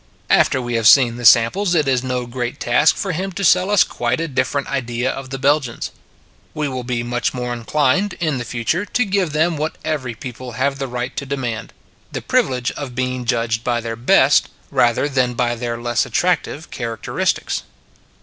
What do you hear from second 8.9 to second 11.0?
give them what every people have the